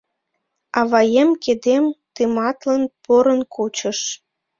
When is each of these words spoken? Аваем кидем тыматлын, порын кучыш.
Аваем 0.79 1.29
кидем 1.43 1.85
тыматлын, 2.15 2.83
порын 3.03 3.41
кучыш. 3.53 3.99